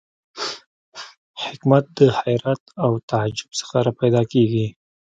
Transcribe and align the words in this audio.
حکمت 1.43 1.85
د 1.97 1.99
حیرت 2.19 2.61
او 2.83 2.91
تعجب 3.09 3.49
څخه 3.59 3.77
را 3.85 3.91
پیدا 4.01 4.21
کېږي. 4.31 4.67